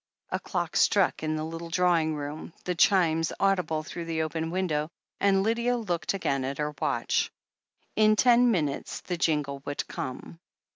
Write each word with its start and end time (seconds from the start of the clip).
A 0.31 0.39
clock 0.39 0.75
struck 0.75 1.21
in 1.21 1.35
the 1.35 1.43
little 1.43 1.69
drawing 1.69 2.15
room, 2.15 2.53
the 2.63 2.73
chimes 2.73 3.31
audible 3.39 3.83
through 3.83 4.05
the 4.05 4.23
open 4.23 4.49
window, 4.49 4.89
and 5.19 5.43
Lydia 5.43 5.77
looked 5.77 6.15
again 6.15 6.43
at 6.43 6.57
her 6.57 6.73
watch. 6.81 7.31
In 7.95 8.15
ten 8.15 8.49
minutes 8.49 9.01
the 9.01 9.17
jingle 9.17 9.61
would 9.63 9.87
come. 9.87 10.39